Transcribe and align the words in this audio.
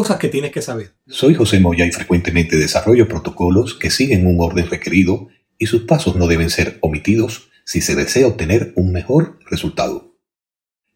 Cosas 0.00 0.16
que 0.16 0.28
tienes 0.28 0.50
que 0.50 0.62
saber. 0.62 0.94
Soy 1.08 1.34
José 1.34 1.60
Moya 1.60 1.84
y 1.84 1.92
frecuentemente 1.92 2.56
desarrollo 2.56 3.06
protocolos 3.06 3.74
que 3.74 3.90
siguen 3.90 4.26
un 4.26 4.40
orden 4.40 4.66
requerido 4.70 5.28
y 5.58 5.66
sus 5.66 5.82
pasos 5.82 6.16
no 6.16 6.26
deben 6.26 6.48
ser 6.48 6.78
omitidos 6.80 7.50
si 7.66 7.82
se 7.82 7.94
desea 7.94 8.26
obtener 8.26 8.72
un 8.76 8.92
mejor 8.92 9.38
resultado. 9.50 10.16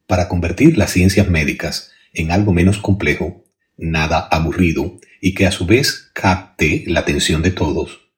Para 0.06 0.26
convertir 0.26 0.78
las 0.78 0.90
ciencias 0.90 1.28
médicas 1.28 1.90
en 2.14 2.32
algo 2.32 2.54
menos 2.54 2.78
complejo, 2.78 3.44
nada 3.76 4.20
aburrido 4.20 4.98
y 5.20 5.34
que 5.34 5.46
a 5.46 5.52
su 5.52 5.66
vez 5.66 6.10
capte 6.14 6.84
la 6.86 7.00
atención 7.00 7.42
de 7.42 7.50
todos, 7.50 8.08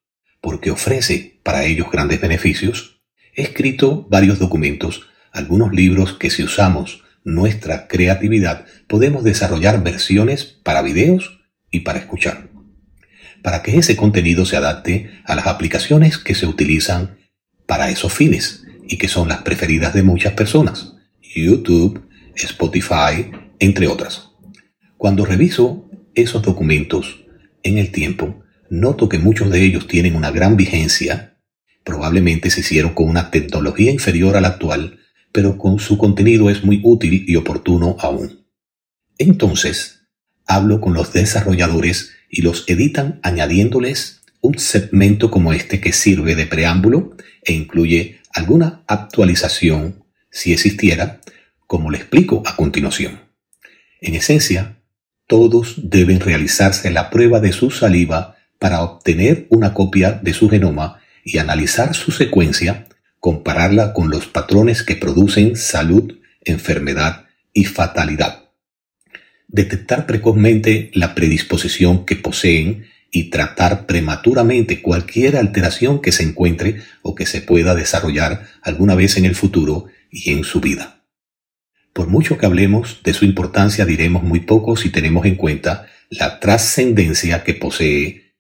porque 0.41 0.71
ofrece 0.71 1.41
para 1.43 1.65
ellos 1.65 1.89
grandes 1.91 2.21
beneficios, 2.21 3.01
he 3.35 3.43
escrito 3.43 4.07
varios 4.09 4.39
documentos, 4.39 5.09
algunos 5.33 5.73
libros 5.73 6.13
que 6.13 6.31
si 6.31 6.45
usamos 6.45 7.03
nuestra 7.27 7.89
creatividad 7.89 8.67
podemos 8.87 9.25
desarrollar 9.25 9.83
versiones 9.83 10.45
para 10.45 10.81
videos 10.81 11.41
y 11.73 11.81
para 11.81 11.99
escuchar, 11.99 12.51
para 13.43 13.63
que 13.63 13.77
ese 13.77 13.97
contenido 13.97 14.47
se 14.47 14.57
adapte 14.57 15.11
a 15.25 15.35
las 15.35 15.49
aplicaciones 15.49 16.19
que 16.19 16.37
se 16.37 16.47
utilizan 16.47 17.19
para 17.67 17.91
esos 17.91 18.13
fines 18.13 18.65
y 18.87 18.97
que 18.97 19.09
son 19.09 19.29
las 19.29 19.43
preferidas 19.43 19.93
de 19.93 20.05
muchas 20.05 20.35
personas, 20.35 20.95
YouTube, 21.35 22.01
Spotify, 22.37 23.33
entre 23.59 23.89
otras. 23.89 24.31
Cuando 24.97 25.25
reviso 25.25 25.91
esos 26.15 26.43
documentos 26.43 27.25
en 27.65 27.79
el 27.79 27.91
tiempo, 27.91 28.45
noto 28.71 29.09
que 29.09 29.19
muchos 29.19 29.51
de 29.51 29.65
ellos 29.65 29.89
tienen 29.89 30.15
una 30.15 30.31
gran 30.31 30.57
vigencia, 30.57 31.41
probablemente 31.83 32.51
se 32.51 32.61
hicieron 32.61 32.95
con 32.95 33.09
una 33.09 33.33
tecnología 33.33 33.91
inferior 33.91 34.37
a 34.37 34.41
la 34.41 34.49
actual, 34.49 35.01
pero 35.37 35.59
con 35.59 35.79
su 35.79 35.99
contenido 35.99 36.49
es 36.49 36.65
muy 36.65 36.81
útil 36.83 37.27
y 37.29 37.37
oportuno 37.37 37.99
aún. 38.01 38.47
Entonces, 39.19 40.07
hablo 40.47 40.81
con 40.81 40.95
los 40.95 41.13
desarrolladores 41.13 42.13
y 42.31 42.41
los 42.41 42.65
editan 42.69 43.21
añadiéndoles 43.23 44.23
un 44.41 44.59
segmento 44.59 45.31
como 45.31 45.53
este 45.53 45.79
que 45.79 45.93
sirve 45.93 46.37
de 46.37 46.47
preámbulo 46.47 47.15
e 47.45 47.53
incluye 47.53 48.21
alguna 48.33 48.83
actualización, 48.87 50.07
si 50.31 50.55
existiera, 50.55 51.21
como 51.67 51.91
le 51.91 51.99
explico 51.99 52.43
a 52.47 52.57
continuación. 52.57 53.21
En 54.01 54.15
esencia, 54.15 54.79
todos 55.27 55.75
deben 55.91 56.21
realizarse 56.21 56.91
la 56.91 57.11
prueba 57.11 57.41
de 57.41 57.53
su 57.53 57.71
saliva 57.71 58.37
para 58.59 58.81
obtener 58.81 59.47
una 59.51 59.75
copia 59.75 60.13
de 60.13 60.33
su 60.33 60.49
genoma 60.49 60.99
y 61.23 61.37
analizar 61.37 61.95
su 61.95 62.11
secuencia 62.11 62.86
compararla 63.27 63.93
con 63.93 64.09
los 64.09 64.29
patrones 64.29 64.85
que 64.85 64.95
producen 64.95 65.57
salud, 65.57 66.21
enfermedad 66.45 67.27
y 67.53 67.65
fatalidad. 67.65 68.51
Detectar 69.49 70.07
precozmente 70.07 70.93
la 70.95 71.13
predisposición 71.17 72.07
que 72.07 72.15
poseen 72.15 72.87
y 73.11 73.25
tratar 73.31 73.85
prematuramente 73.87 74.81
cualquier 74.81 75.37
alteración 75.37 76.01
que 76.01 76.13
se 76.13 76.23
encuentre 76.23 76.83
o 77.03 77.17
que 77.17 77.27
se 77.27 77.41
pueda 77.41 77.75
desarrollar 77.75 78.47
alguna 78.63 78.95
vez 78.95 79.17
en 79.17 79.25
el 79.25 79.35
futuro 79.35 79.87
y 80.09 80.31
en 80.31 80.45
su 80.45 80.61
vida. 80.61 81.03
Por 81.93 82.07
mucho 82.07 82.39
que 82.39 82.47
hablemos 82.47 83.01
de 83.03 83.13
su 83.13 83.25
importancia, 83.25 83.85
diremos 83.87 84.23
muy 84.23 84.39
poco 84.39 84.77
si 84.77 84.91
tenemos 84.91 85.27
en 85.27 85.35
cuenta 85.35 85.89
la 86.11 86.39
trascendencia 86.39 87.43
que 87.43 87.55
posee 87.55 88.37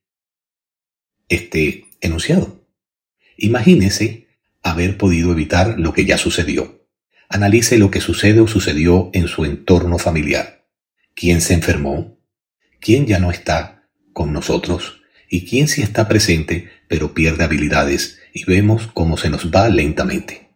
este 1.28 1.86
enunciado. 2.00 2.64
Imagínese 3.36 4.25
haber 4.70 4.98
podido 4.98 5.30
evitar 5.32 5.78
lo 5.78 5.92
que 5.92 6.04
ya 6.04 6.18
sucedió. 6.18 6.86
Analice 7.28 7.78
lo 7.78 7.90
que 7.90 8.00
sucede 8.00 8.40
o 8.40 8.48
sucedió 8.48 9.10
en 9.12 9.28
su 9.28 9.44
entorno 9.44 9.98
familiar. 9.98 10.66
¿Quién 11.14 11.40
se 11.40 11.54
enfermó? 11.54 12.18
¿Quién 12.80 13.06
ya 13.06 13.18
no 13.18 13.30
está 13.30 13.88
con 14.12 14.32
nosotros? 14.32 15.02
¿Y 15.28 15.46
quién 15.46 15.68
sí 15.68 15.82
está 15.82 16.08
presente 16.08 16.68
pero 16.88 17.14
pierde 17.14 17.44
habilidades 17.44 18.18
y 18.32 18.44
vemos 18.44 18.88
cómo 18.92 19.16
se 19.16 19.30
nos 19.30 19.50
va 19.50 19.68
lentamente? 19.68 20.50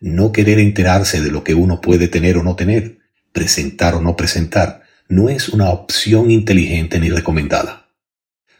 No 0.00 0.32
querer 0.32 0.58
enterarse 0.58 1.20
de 1.20 1.30
lo 1.30 1.44
que 1.44 1.54
uno 1.54 1.80
puede 1.80 2.08
tener 2.08 2.36
o 2.38 2.42
no 2.42 2.56
tener, 2.56 2.98
presentar 3.32 3.94
o 3.94 4.00
no 4.00 4.16
presentar, 4.16 4.82
no 5.08 5.28
es 5.28 5.48
una 5.48 5.70
opción 5.70 6.30
inteligente 6.30 6.98
ni 6.98 7.10
recomendada. 7.10 7.90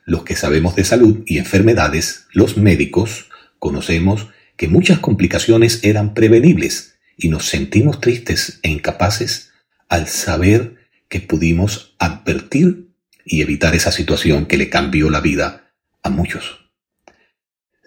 Los 0.04 0.22
que 0.22 0.36
sabemos 0.36 0.76
de 0.76 0.84
salud 0.84 1.22
y 1.26 1.38
enfermedades, 1.38 2.26
los 2.32 2.56
médicos, 2.56 3.28
conocemos 3.58 4.28
que 4.56 4.68
muchas 4.68 4.98
complicaciones 4.98 5.80
eran 5.84 6.14
prevenibles 6.14 6.96
y 7.16 7.28
nos 7.28 7.46
sentimos 7.46 8.00
tristes 8.00 8.60
e 8.62 8.70
incapaces 8.70 9.52
al 9.88 10.08
saber 10.08 10.76
que 11.08 11.20
pudimos 11.20 11.94
advertir 11.98 12.88
y 13.24 13.42
evitar 13.42 13.74
esa 13.74 13.92
situación 13.92 14.46
que 14.46 14.56
le 14.56 14.68
cambió 14.68 15.10
la 15.10 15.20
vida 15.20 15.72
a 16.02 16.10
muchos. 16.10 16.70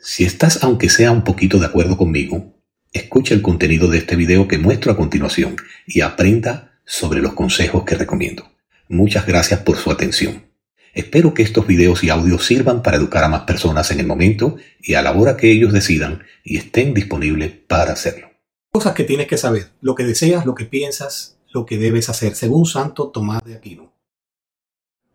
Si 0.01 0.23
estás 0.23 0.63
aunque 0.63 0.89
sea 0.89 1.11
un 1.11 1.23
poquito 1.23 1.59
de 1.59 1.65
acuerdo 1.65 1.97
conmigo, 1.97 2.55
escucha 2.93 3.33
el 3.33 3.41
contenido 3.41 3.87
de 3.89 3.99
este 3.99 4.15
video 4.15 4.47
que 4.47 4.57
muestro 4.57 4.91
a 4.91 4.97
continuación 4.97 5.57
y 5.85 6.01
aprenda 6.01 6.79
sobre 6.85 7.21
los 7.21 7.33
consejos 7.33 7.83
que 7.83 7.95
recomiendo. 7.95 8.51
Muchas 8.87 9.25
gracias 9.25 9.59
por 9.61 9.77
su 9.77 9.91
atención. 9.91 10.48
Espero 10.93 11.33
que 11.33 11.43
estos 11.43 11.67
videos 11.67 12.03
y 12.03 12.09
audios 12.09 12.45
sirvan 12.45 12.81
para 12.81 12.97
educar 12.97 13.23
a 13.23 13.29
más 13.29 13.41
personas 13.41 13.91
en 13.91 13.99
el 13.99 14.07
momento 14.07 14.57
y 14.81 14.95
a 14.95 15.01
la 15.01 15.11
hora 15.11 15.37
que 15.37 15.51
ellos 15.51 15.71
decidan 15.71 16.23
y 16.43 16.57
estén 16.57 16.93
disponibles 16.93 17.51
para 17.51 17.93
hacerlo. 17.93 18.29
Cosas 18.71 18.93
que 18.93 19.03
tienes 19.03 19.27
que 19.27 19.37
saber, 19.37 19.71
lo 19.81 19.95
que 19.95 20.03
deseas, 20.03 20.45
lo 20.45 20.55
que 20.55 20.65
piensas, 20.65 21.37
lo 21.51 21.65
que 21.65 21.77
debes 21.77 22.09
hacer, 22.09 22.35
según 22.35 22.65
Santo 22.65 23.09
Tomás 23.09 23.43
de 23.43 23.55
Aquino. 23.55 23.93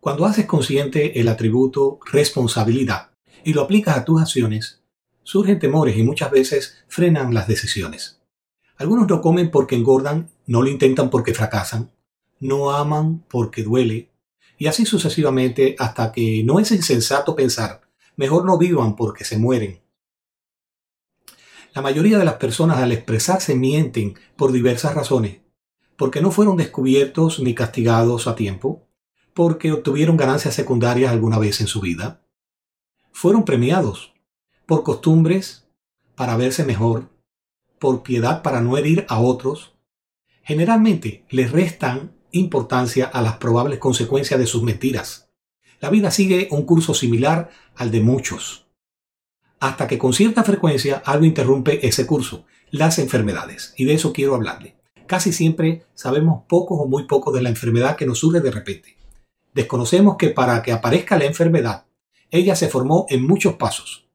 Cuando 0.01 0.27
haces 0.27 0.47
consciente 0.47 1.21
el 1.21 1.29
atributo 1.29 1.99
responsabilidad 2.13 3.11
y 3.45 3.53
lo 3.53 3.63
aplicas 3.63 3.97
a 3.97 4.05
tus 4.05 4.21
acciones, 4.21 4.83
surgen 5.23 5.59
temores 5.59 5.97
y 5.97 6.03
muchas 6.03 6.31
veces 6.31 6.85
frenan 6.89 7.33
las 7.33 7.49
decisiones. 7.49 8.21
Algunos 8.77 9.09
no 9.09 9.21
comen 9.21 9.51
porque 9.51 9.77
engordan, 9.77 10.31
no 10.47 10.63
lo 10.63 10.69
intentan 10.69 11.09
porque 11.09 11.33
fracasan, 11.33 11.93
no 12.41 12.73
aman 12.73 13.25
porque 13.29 13.63
duele, 13.63 14.11
y 14.59 14.67
así 14.67 14.87
sucesivamente 14.87 15.77
hasta 15.79 16.13
que 16.13 16.43
no 16.45 16.59
es 16.61 16.71
insensato 16.71 17.35
pensar, 17.35 17.83
mejor 18.17 18.45
no 18.45 18.59
vivan 18.59 18.97
porque 18.97 19.25
se 19.25 19.39
mueren. 19.39 19.81
La 21.75 21.83
mayoría 21.83 22.19
de 22.19 22.25
las 22.25 22.35
personas 22.35 22.79
al 22.79 22.93
expresarse 22.93 23.57
mienten 23.57 24.15
por 24.37 24.53
diversas 24.53 24.95
razones, 24.95 25.41
porque 25.97 26.21
no 26.21 26.31
fueron 26.31 26.57
descubiertos 26.57 27.41
ni 27.41 27.55
castigados 27.55 28.27
a 28.27 28.37
tiempo, 28.37 28.87
porque 29.35 29.73
obtuvieron 29.73 30.17
ganancias 30.17 30.55
secundarias 30.55 31.11
alguna 31.11 31.39
vez 31.39 31.61
en 31.61 31.67
su 31.67 31.81
vida, 31.81 32.23
fueron 33.13 33.45
premiados 33.45 34.15
por 34.67 34.85
costumbres 34.85 35.69
para 36.15 36.37
verse 36.37 36.65
mejor, 36.65 37.11
por 37.79 38.03
piedad 38.03 38.43
para 38.43 38.61
no 38.61 38.77
herir 38.79 39.05
a 39.09 39.19
otros, 39.19 39.75
generalmente 40.43 41.25
les 41.31 41.51
restan 41.51 42.13
importancia 42.35 43.07
a 43.07 43.23
las 43.23 43.39
probables 43.39 43.79
consecuencias 43.79 44.39
de 44.39 44.47
sus 44.47 44.63
mentiras. 44.63 45.31
La 45.81 45.91
vida 45.91 46.11
sigue 46.11 46.49
un 46.51 46.65
curso 46.65 46.95
similar 46.95 47.51
al 47.77 47.91
de 47.91 48.01
muchos, 48.01 48.67
hasta 49.61 49.87
que 49.87 49.99
con 49.99 50.13
cierta 50.13 50.45
frecuencia 50.45 51.03
algo 51.05 51.25
interrumpe 51.25 51.87
ese 51.87 52.07
curso, 52.07 52.45
las 52.71 52.99
enfermedades, 52.99 53.73
y 53.77 53.85
de 53.85 53.95
eso 53.95 54.13
quiero 54.13 54.35
hablarle. 54.35 54.77
Casi 55.07 55.33
siempre 55.33 55.87
sabemos 55.95 56.45
poco 56.49 56.75
o 56.75 56.89
muy 56.89 57.07
poco 57.07 57.33
de 57.33 57.43
la 57.43 57.51
enfermedad 57.51 57.97
que 57.97 58.07
nos 58.07 58.19
surge 58.19 58.41
de 58.41 58.51
repente. 58.51 58.97
Desconocemos 59.53 60.17
que 60.17 60.31
para 60.31 60.63
que 60.63 60.73
aparezca 60.73 61.17
la 61.17 61.27
enfermedad, 61.27 61.87
ella 62.31 62.57
se 62.57 62.69
formó 62.69 63.07
en 63.09 63.27
muchos 63.27 63.55
pasos. 63.55 64.09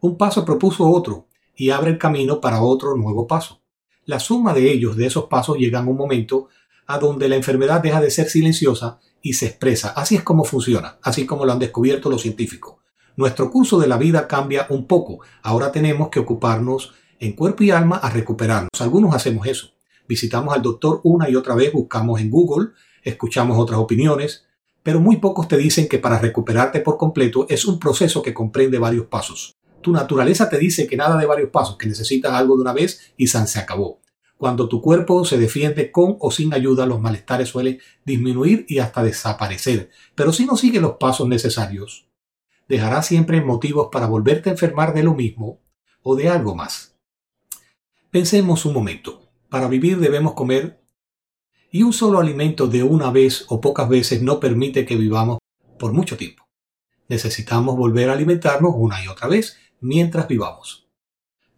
Un 0.00 0.18
paso 0.18 0.44
propuso 0.44 0.88
otro 0.88 1.28
y 1.56 1.70
abre 1.70 1.90
el 1.90 1.98
camino 1.98 2.40
para 2.40 2.62
otro 2.62 2.96
nuevo 2.96 3.26
paso. 3.26 3.62
La 4.04 4.20
suma 4.20 4.54
de 4.54 4.70
ellos, 4.70 4.96
de 4.96 5.06
esos 5.06 5.24
pasos, 5.24 5.56
llega 5.56 5.80
a 5.80 5.82
un 5.82 5.96
momento 5.96 6.48
a 6.88 6.98
donde 6.98 7.28
la 7.28 7.36
enfermedad 7.36 7.82
deja 7.82 8.00
de 8.00 8.10
ser 8.10 8.28
silenciosa 8.28 8.98
y 9.22 9.34
se 9.34 9.46
expresa. 9.46 9.90
Así 9.90 10.16
es 10.16 10.22
como 10.22 10.44
funciona, 10.44 10.98
así 11.02 11.26
como 11.26 11.44
lo 11.44 11.52
han 11.52 11.58
descubierto 11.58 12.10
los 12.10 12.22
científicos. 12.22 12.76
Nuestro 13.16 13.50
curso 13.50 13.78
de 13.78 13.86
la 13.86 13.98
vida 13.98 14.26
cambia 14.26 14.66
un 14.70 14.86
poco. 14.86 15.20
Ahora 15.42 15.70
tenemos 15.70 16.08
que 16.08 16.20
ocuparnos 16.20 16.94
en 17.20 17.32
cuerpo 17.32 17.62
y 17.62 17.70
alma 17.70 17.96
a 17.96 18.10
recuperarnos. 18.10 18.80
Algunos 18.80 19.14
hacemos 19.14 19.46
eso. 19.46 19.70
Visitamos 20.08 20.54
al 20.54 20.62
doctor 20.62 21.00
una 21.04 21.28
y 21.28 21.36
otra 21.36 21.54
vez, 21.54 21.72
buscamos 21.72 22.20
en 22.20 22.30
Google, 22.30 22.70
escuchamos 23.02 23.58
otras 23.58 23.78
opiniones, 23.78 24.46
pero 24.82 25.00
muy 25.00 25.18
pocos 25.18 25.46
te 25.46 25.58
dicen 25.58 25.88
que 25.88 25.98
para 25.98 26.18
recuperarte 26.18 26.80
por 26.80 26.96
completo 26.96 27.44
es 27.50 27.66
un 27.66 27.78
proceso 27.78 28.22
que 28.22 28.32
comprende 28.32 28.78
varios 28.78 29.06
pasos. 29.06 29.56
Tu 29.82 29.92
naturaleza 29.92 30.48
te 30.48 30.56
dice 30.56 30.86
que 30.86 30.96
nada 30.96 31.18
de 31.18 31.26
varios 31.26 31.50
pasos, 31.50 31.76
que 31.76 31.86
necesitas 31.86 32.32
algo 32.32 32.56
de 32.56 32.62
una 32.62 32.72
vez 32.72 33.12
y 33.18 33.26
se 33.26 33.58
acabó. 33.58 34.00
Cuando 34.38 34.68
tu 34.68 34.80
cuerpo 34.80 35.24
se 35.24 35.36
defiende 35.36 35.90
con 35.90 36.16
o 36.20 36.30
sin 36.30 36.54
ayuda, 36.54 36.86
los 36.86 37.00
malestares 37.00 37.48
suelen 37.48 37.80
disminuir 38.04 38.66
y 38.68 38.78
hasta 38.78 39.02
desaparecer. 39.02 39.90
Pero 40.14 40.32
si 40.32 40.46
no 40.46 40.56
sigues 40.56 40.80
los 40.80 40.92
pasos 40.92 41.26
necesarios, 41.26 42.08
dejarás 42.68 43.06
siempre 43.06 43.40
motivos 43.40 43.88
para 43.90 44.06
volverte 44.06 44.48
a 44.48 44.52
enfermar 44.52 44.94
de 44.94 45.02
lo 45.02 45.14
mismo 45.14 45.60
o 46.02 46.14
de 46.14 46.28
algo 46.28 46.54
más. 46.54 46.96
Pensemos 48.12 48.64
un 48.64 48.74
momento. 48.74 49.28
Para 49.48 49.66
vivir 49.66 49.98
debemos 49.98 50.34
comer 50.34 50.80
Y 51.70 51.82
un 51.82 51.92
solo 51.92 52.18
alimento 52.18 52.66
de 52.66 52.82
una 52.82 53.10
vez 53.10 53.44
o 53.48 53.60
pocas 53.60 53.88
veces 53.88 54.22
no 54.22 54.40
permite 54.40 54.86
que 54.86 54.96
vivamos 54.96 55.38
por 55.78 55.92
mucho 55.92 56.16
tiempo. 56.16 56.44
Necesitamos 57.08 57.76
volver 57.76 58.08
a 58.08 58.14
alimentarnos 58.14 58.72
una 58.74 59.04
y 59.04 59.08
otra 59.08 59.28
vez 59.28 59.58
mientras 59.80 60.28
vivamos. 60.28 60.87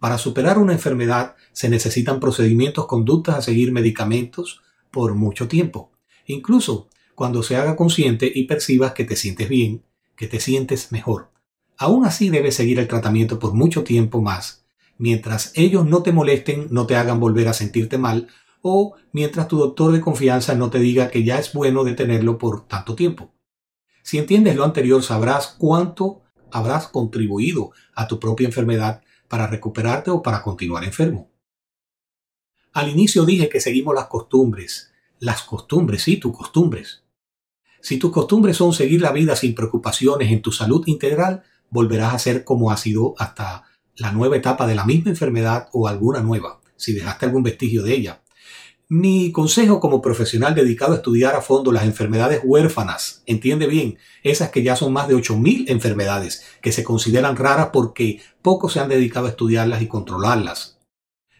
Para 0.00 0.16
superar 0.16 0.58
una 0.58 0.72
enfermedad 0.72 1.36
se 1.52 1.68
necesitan 1.68 2.20
procedimientos, 2.20 2.86
conductas 2.86 3.36
a 3.36 3.42
seguir 3.42 3.70
medicamentos 3.70 4.62
por 4.90 5.14
mucho 5.14 5.46
tiempo. 5.46 5.92
Incluso 6.26 6.88
cuando 7.14 7.42
se 7.42 7.56
haga 7.56 7.76
consciente 7.76 8.32
y 8.34 8.44
percibas 8.44 8.92
que 8.92 9.04
te 9.04 9.14
sientes 9.14 9.48
bien, 9.50 9.84
que 10.16 10.26
te 10.26 10.40
sientes 10.40 10.90
mejor. 10.90 11.30
Aún 11.76 12.06
así 12.06 12.30
debes 12.30 12.56
seguir 12.56 12.78
el 12.78 12.88
tratamiento 12.88 13.38
por 13.38 13.52
mucho 13.52 13.84
tiempo 13.84 14.22
más, 14.22 14.64
mientras 14.96 15.52
ellos 15.54 15.84
no 15.84 16.02
te 16.02 16.12
molesten, 16.12 16.68
no 16.70 16.86
te 16.86 16.96
hagan 16.96 17.20
volver 17.20 17.48
a 17.48 17.52
sentirte 17.52 17.98
mal 17.98 18.28
o 18.62 18.94
mientras 19.12 19.48
tu 19.48 19.58
doctor 19.58 19.92
de 19.92 20.00
confianza 20.00 20.54
no 20.54 20.70
te 20.70 20.78
diga 20.78 21.10
que 21.10 21.24
ya 21.24 21.38
es 21.38 21.52
bueno 21.52 21.84
detenerlo 21.84 22.38
por 22.38 22.66
tanto 22.66 22.94
tiempo. 22.94 23.32
Si 24.02 24.16
entiendes 24.16 24.56
lo 24.56 24.64
anterior, 24.64 25.02
sabrás 25.02 25.56
cuánto 25.58 26.22
habrás 26.50 26.88
contribuido 26.88 27.72
a 27.94 28.08
tu 28.08 28.18
propia 28.18 28.46
enfermedad 28.46 29.02
para 29.30 29.46
recuperarte 29.46 30.10
o 30.10 30.22
para 30.22 30.42
continuar 30.42 30.82
enfermo. 30.82 31.30
Al 32.72 32.88
inicio 32.88 33.24
dije 33.24 33.48
que 33.48 33.60
seguimos 33.60 33.94
las 33.94 34.08
costumbres, 34.08 34.90
las 35.20 35.42
costumbres, 35.42 36.02
sí, 36.02 36.16
tus 36.16 36.36
costumbres. 36.36 37.04
Si 37.80 37.96
tus 37.96 38.10
costumbres 38.10 38.56
son 38.56 38.72
seguir 38.72 39.00
la 39.00 39.12
vida 39.12 39.36
sin 39.36 39.54
preocupaciones 39.54 40.32
en 40.32 40.42
tu 40.42 40.50
salud 40.50 40.82
integral, 40.88 41.44
volverás 41.70 42.12
a 42.12 42.18
ser 42.18 42.42
como 42.42 42.72
ha 42.72 42.76
sido 42.76 43.14
hasta 43.18 43.66
la 43.94 44.10
nueva 44.10 44.36
etapa 44.36 44.66
de 44.66 44.74
la 44.74 44.84
misma 44.84 45.10
enfermedad 45.10 45.68
o 45.72 45.86
alguna 45.86 46.20
nueva, 46.22 46.60
si 46.74 46.92
dejaste 46.92 47.26
algún 47.26 47.44
vestigio 47.44 47.84
de 47.84 47.94
ella. 47.94 48.22
Mi 48.92 49.30
consejo 49.30 49.78
como 49.78 50.02
profesional 50.02 50.56
dedicado 50.56 50.94
a 50.94 50.96
estudiar 50.96 51.36
a 51.36 51.42
fondo 51.42 51.70
las 51.70 51.84
enfermedades 51.84 52.40
huérfanas, 52.42 53.22
entiende 53.24 53.68
bien, 53.68 53.98
esas 54.24 54.50
que 54.50 54.64
ya 54.64 54.74
son 54.74 54.92
más 54.92 55.06
de 55.06 55.14
8.000 55.14 55.66
enfermedades, 55.68 56.44
que 56.60 56.72
se 56.72 56.82
consideran 56.82 57.36
raras 57.36 57.68
porque 57.72 58.20
pocos 58.42 58.72
se 58.72 58.80
han 58.80 58.88
dedicado 58.88 59.26
a 59.26 59.28
estudiarlas 59.28 59.80
y 59.80 59.86
controlarlas. 59.86 60.80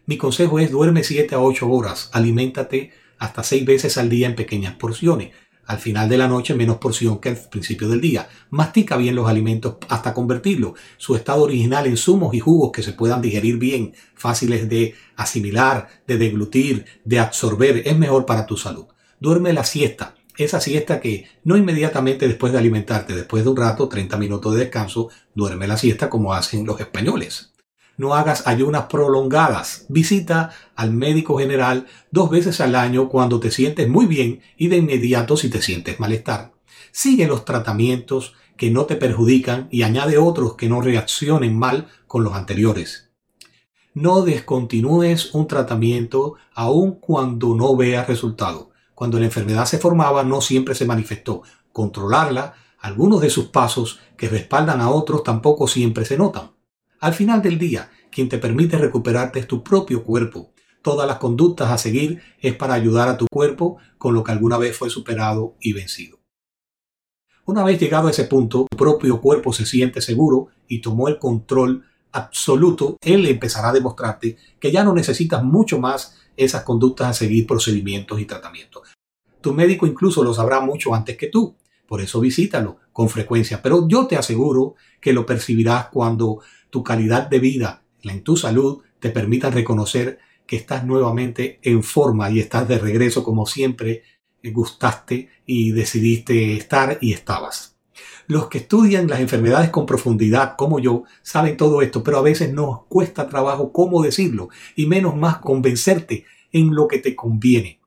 Mi 0.07 0.17
consejo 0.17 0.61
es 0.61 0.71
duerme 0.71 1.03
7 1.03 1.35
a 1.35 1.41
8 1.41 1.69
horas, 1.69 2.11
aliméntate 2.13 2.93
hasta 3.19 3.43
6 3.43 3.65
veces 3.65 3.99
al 3.99 4.11
día 4.11 4.29
en 4.29 4.37
pequeñas 4.37 4.77
porciones, 4.77 5.33
al 5.71 5.79
final 5.79 6.09
de 6.09 6.19
la 6.19 6.27
noche 6.27 6.53
menos 6.53 6.79
porción 6.79 7.21
que 7.21 7.29
al 7.29 7.37
principio 7.49 7.89
del 7.89 8.01
día. 8.01 8.29
Mastica 8.51 8.97
bien 8.97 9.15
los 9.15 9.29
alimentos 9.29 9.77
hasta 9.89 10.13
convertirlo, 10.13 10.75
su 10.97 11.15
estado 11.15 11.43
original 11.43 11.87
en 11.87 11.97
zumos 11.97 12.35
y 12.35 12.41
jugos 12.41 12.73
que 12.73 12.83
se 12.83 12.93
puedan 12.93 13.23
digerir 13.23 13.57
bien, 13.57 13.95
fáciles 14.17 14.69
de 14.69 14.97
asimilar, 15.15 15.87
de 16.09 16.19
deglutir, 16.19 16.87
de 17.05 17.21
absorber. 17.21 17.87
Es 17.87 17.97
mejor 17.97 18.27
para 18.27 18.47
tu 18.47 18.57
salud. 18.57 18.87
Duerme 19.21 19.53
la 19.53 19.63
siesta. 19.63 20.17
Esa 20.37 20.61
siesta 20.61 21.01
que 21.01 21.27
no 21.45 21.57
inmediatamente 21.57 22.27
después 22.27 22.53
de 22.53 22.59
alimentarte, 22.59 23.15
después 23.15 23.45
de 23.45 23.51
un 23.51 23.57
rato, 23.57 23.89
30 23.89 24.17
minutos 24.17 24.53
de 24.53 24.61
descanso, 24.63 25.09
duerme 25.37 25.69
la 25.69 25.77
siesta 25.77 26.11
como 26.11 26.35
hacen 26.35 26.67
los 26.67 26.81
españoles 26.81 27.50
no 28.01 28.15
hagas 28.15 28.47
ayunas 28.47 28.85
prolongadas. 28.85 29.85
Visita 29.91 30.53
al 30.75 30.91
médico 30.91 31.39
general 31.39 31.87
dos 32.11 32.31
veces 32.31 32.63
al 32.63 32.75
año 32.75 33.11
cuando 33.11 33.41
te 33.41 33.51
sientes 33.51 33.91
muy 33.91 34.07
bien 34.07 34.41
y 34.57 34.69
de 34.69 34.79
inmediato 34.79 35.37
si 35.37 35.51
te 35.51 35.61
sientes 35.61 36.01
malestar. 36.01 36.53
Sigue 36.93 37.27
los 37.27 37.45
tratamientos 37.45 38.33
que 38.57 38.71
no 38.71 38.87
te 38.87 38.97
perjudican 38.97 39.69
y 39.71 39.83
añade 39.83 40.17
otros 40.17 40.55
que 40.55 40.67
no 40.67 40.81
reaccionen 40.81 41.59
mal 41.59 41.89
con 42.07 42.25
los 42.25 42.33
anteriores. 42.33 43.11
No 43.93 44.23
descontinúes 44.23 45.35
un 45.35 45.47
tratamiento 45.47 46.37
aun 46.55 46.93
cuando 46.93 47.55
no 47.55 47.77
veas 47.77 48.09
resultado. 48.09 48.71
Cuando 48.95 49.19
la 49.19 49.27
enfermedad 49.27 49.67
se 49.67 49.77
formaba 49.77 50.23
no 50.25 50.41
siempre 50.41 50.75
se 50.75 50.87
manifestó. 50.87 51.43
Controlarla, 51.71 52.55
algunos 52.79 53.21
de 53.21 53.29
sus 53.29 53.49
pasos 53.49 54.01
que 54.17 54.31
respaldan 54.31 54.81
a 54.81 54.89
otros 54.89 55.23
tampoco 55.23 55.69
siempre 55.69 56.07
se 56.07 56.17
notan. 56.17 56.53
Al 57.01 57.15
final 57.15 57.41
del 57.41 57.59
día, 57.59 57.91
quien 58.11 58.29
te 58.29 58.37
permite 58.37 58.77
recuperarte 58.77 59.39
es 59.39 59.47
tu 59.47 59.65
propio 59.65 60.05
cuerpo. 60.05 60.53
Todas 60.83 61.09
las 61.09 61.17
conductas 61.17 61.71
a 61.71 61.79
seguir 61.79 62.21
es 62.41 62.55
para 62.55 62.75
ayudar 62.75 63.09
a 63.09 63.17
tu 63.17 63.27
cuerpo 63.33 63.79
con 63.97 64.13
lo 64.13 64.23
que 64.23 64.33
alguna 64.33 64.59
vez 64.59 64.77
fue 64.77 64.91
superado 64.91 65.57
y 65.61 65.73
vencido. 65.73 66.19
Una 67.47 67.65
vez 67.65 67.81
llegado 67.81 68.09
a 68.09 68.11
ese 68.11 68.25
punto, 68.25 68.67
tu 68.71 68.77
propio 68.77 69.19
cuerpo 69.23 69.55
se 69.55 69.65
siente 69.65 70.03
seguro 70.03 70.49
y 70.69 70.83
tomó 70.83 71.09
el 71.09 71.19
control 71.19 71.87
absoluto, 72.13 72.99
él 73.01 73.27
empezará 73.27 73.71
a 73.71 73.73
demostrarte 73.73 74.37
que 74.59 74.71
ya 74.71 74.85
no 74.85 74.93
necesitas 74.93 75.43
mucho 75.43 75.81
más 75.81 76.19
esas 76.37 76.65
conductas 76.65 77.09
a 77.09 77.15
seguir, 77.15 77.47
procedimientos 77.47 78.21
y 78.21 78.27
tratamientos. 78.27 78.89
Tu 79.41 79.55
médico 79.55 79.87
incluso 79.87 80.23
lo 80.23 80.35
sabrá 80.35 80.61
mucho 80.61 80.95
antes 80.95 81.17
que 81.17 81.29
tú, 81.29 81.57
por 81.87 82.03
eso 82.03 82.21
visítalo 82.21 82.77
con 82.93 83.09
frecuencia, 83.09 83.63
pero 83.63 83.89
yo 83.89 84.07
te 84.07 84.17
aseguro 84.17 84.75
que 85.01 85.13
lo 85.13 85.25
percibirás 85.25 85.89
cuando 85.89 86.41
tu 86.71 86.83
calidad 86.83 87.29
de 87.29 87.39
vida, 87.39 87.83
en 88.03 88.23
tu 88.23 88.37
salud, 88.37 88.83
te 88.99 89.11
permitan 89.11 89.53
reconocer 89.53 90.19
que 90.47 90.57
estás 90.57 90.85
nuevamente 90.85 91.59
en 91.63 91.83
forma 91.83 92.31
y 92.31 92.41
estás 92.41 92.67
de 92.69 92.79
regreso 92.79 93.23
como 93.23 93.47
siempre 93.47 94.03
gustaste 94.43 95.29
y 95.47 95.73
decidiste 95.73 96.57
estar 96.57 96.99
y 97.01 97.13
estabas. 97.13 97.77
Los 98.27 98.49
que 98.49 98.59
estudian 98.59 99.09
las 99.09 99.21
enfermedades 99.21 99.71
con 99.71 99.87
profundidad, 99.87 100.55
como 100.57 100.79
yo, 100.79 101.05
saben 101.23 101.57
todo 101.57 101.83
esto, 101.83 102.03
pero 102.03 102.19
a 102.19 102.23
veces 102.23 102.53
nos 102.53 102.85
cuesta 102.85 103.29
trabajo 103.29 103.73
cómo 103.73 104.03
decirlo 104.03 104.49
y 104.77 104.87
menos 104.87 105.17
más 105.17 105.39
convencerte 105.39 106.25
en 106.53 106.75
lo 106.75 106.89
que 106.89 106.99
te 106.99 107.17
conviene. 107.17 107.80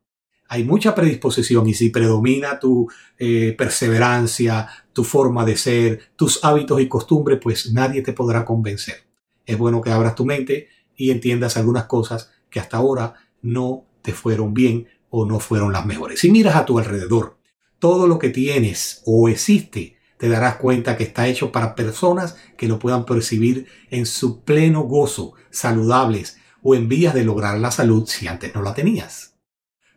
Hay 0.48 0.64
mucha 0.64 0.94
predisposición 0.94 1.68
y 1.68 1.74
si 1.74 1.90
predomina 1.90 2.60
tu 2.60 2.88
eh, 3.18 3.56
perseverancia, 3.58 4.68
tu 4.94 5.04
forma 5.04 5.46
de 5.46 5.58
ser, 5.58 6.12
tus 6.16 6.44
hábitos 6.44 6.80
y 6.82 6.88
costumbres, 6.88 7.40
pues 7.42 7.74
nadie 7.74 8.02
te 8.02 8.14
podrá 8.14 8.46
convencer. 8.46 9.04
Es 9.46 9.58
bueno 9.58 9.82
que 9.82 9.92
abras 9.92 10.16
tu 10.16 10.26
mente 10.26 10.70
y 10.96 11.12
entiendas 11.12 11.58
algunas 11.58 11.86
cosas 11.86 12.32
que 12.50 12.60
hasta 12.60 12.78
ahora 12.78 13.16
no 13.42 13.86
te 14.02 14.14
fueron 14.14 14.54
bien 14.54 14.88
o 15.10 15.26
no 15.26 15.40
fueron 15.40 15.74
las 15.74 15.86
mejores. 15.86 16.20
Si 16.20 16.32
miras 16.32 16.56
a 16.56 16.66
tu 16.66 16.78
alrededor, 16.78 17.38
todo 17.80 18.08
lo 18.08 18.20
que 18.20 18.30
tienes 18.30 19.02
o 19.06 19.28
existe, 19.30 19.98
te 20.18 20.30
darás 20.30 20.56
cuenta 20.56 20.96
que 20.96 21.04
está 21.04 21.28
hecho 21.28 21.52
para 21.52 21.76
personas 21.76 22.38
que 22.56 22.68
lo 22.68 22.80
puedan 22.80 23.06
percibir 23.06 23.68
en 23.90 24.06
su 24.06 24.44
pleno 24.44 24.84
gozo, 24.84 25.34
saludables 25.50 26.38
o 26.62 26.76
en 26.76 26.88
vías 26.88 27.14
de 27.14 27.26
lograr 27.26 27.60
la 27.60 27.72
salud 27.72 28.08
si 28.08 28.28
antes 28.28 28.56
no 28.56 28.62
la 28.62 28.74
tenías. 28.74 29.33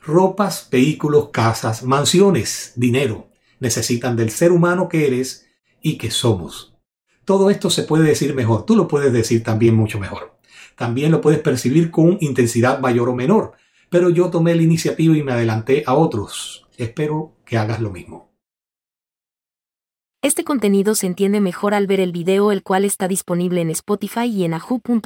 Ropas, 0.07 0.69
vehículos, 0.71 1.31
casas, 1.31 1.83
mansiones, 1.83 2.73
dinero, 2.77 3.29
necesitan 3.59 4.15
del 4.15 4.31
ser 4.31 4.53
humano 4.53 4.89
que 4.89 5.09
eres 5.09 5.49
y 5.83 5.99
que 5.99 6.13
somos. 6.13 6.77
Todo 7.25 7.51
esto 7.51 7.71
se 7.71 7.83
puede 7.83 8.05
decir 8.05 8.33
mejor, 8.33 8.67
tú 8.67 8.77
lo 8.77 8.87
puedes 8.87 9.13
decir 9.13 9.43
también 9.43 9.75
mucho 9.75 9.99
mejor. 9.99 10.39
También 10.77 11.11
lo 11.11 11.21
puedes 11.21 11.41
percibir 11.41 11.91
con 11.91 12.19
intensidad 12.21 12.79
mayor 12.79 13.09
o 13.09 13.17
menor, 13.17 13.55
pero 13.91 14.09
yo 14.11 14.31
tomé 14.31 14.55
la 14.55 14.63
iniciativa 14.63 15.17
y 15.17 15.25
me 15.25 15.33
adelanté 15.33 15.83
a 15.87 15.95
otros. 15.95 16.69
Espero 16.77 17.33
que 17.45 17.59
hagas 17.59 17.81
lo 17.81 17.91
mismo. 17.91 18.31
Este 20.23 20.45
contenido 20.45 20.95
se 20.95 21.09
entiende 21.09 21.41
mejor 21.41 21.75
al 21.75 21.89
ver 21.89 21.99
el 21.99 22.13
video 22.13 22.53
el 22.53 22.63
cual 22.63 22.85
está 22.85 23.09
disponible 23.09 23.61
en 23.61 23.71
Spotify 23.71 24.27
y 24.27 24.45
en 24.45 24.55
aju.vhx.tv. 24.55 24.97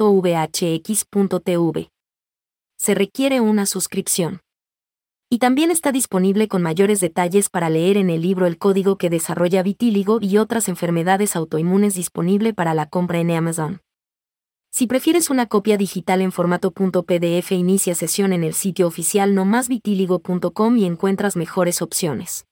Se 2.77 2.93
requiere 2.93 3.41
una 3.41 3.65
suscripción. 3.65 4.41
Y 5.33 5.39
también 5.39 5.71
está 5.71 5.93
disponible 5.93 6.49
con 6.49 6.61
mayores 6.61 6.99
detalles 6.99 7.49
para 7.49 7.69
leer 7.69 7.95
en 7.95 8.09
el 8.09 8.21
libro 8.21 8.47
El 8.47 8.57
código 8.57 8.97
que 8.97 9.09
desarrolla 9.09 9.63
vitíligo 9.63 10.19
y 10.21 10.37
otras 10.37 10.67
enfermedades 10.67 11.37
autoinmunes 11.37 11.93
disponible 11.93 12.53
para 12.53 12.73
la 12.73 12.89
compra 12.89 13.19
en 13.19 13.31
Amazon. 13.31 13.81
Si 14.71 14.87
prefieres 14.87 15.29
una 15.29 15.45
copia 15.45 15.77
digital 15.77 16.21
en 16.21 16.33
formato 16.33 16.71
.pdf 16.73 17.53
inicia 17.53 17.95
sesión 17.95 18.33
en 18.33 18.43
el 18.43 18.53
sitio 18.53 18.87
oficial 18.87 19.33
nomasvitíligo.com 19.33 20.75
y 20.75 20.83
encuentras 20.83 21.37
mejores 21.37 21.81
opciones. 21.81 22.45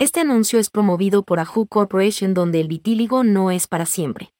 Este 0.00 0.18
anuncio 0.18 0.58
es 0.58 0.70
promovido 0.70 1.22
por 1.22 1.38
Ahu 1.38 1.68
Corporation 1.68 2.34
donde 2.34 2.60
el 2.60 2.66
vitíligo 2.66 3.22
no 3.22 3.52
es 3.52 3.68
para 3.68 3.86
siempre. 3.86 4.33